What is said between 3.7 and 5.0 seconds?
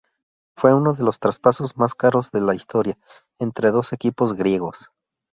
equipos griegos.